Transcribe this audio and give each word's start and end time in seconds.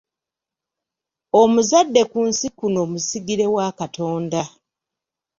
Omuzadde 1.41 2.01
ku 2.11 2.19
nsi 2.29 2.47
kuno 2.57 2.81
musigire 2.91 3.45
wa 3.55 3.67
Katonda. 3.79 4.43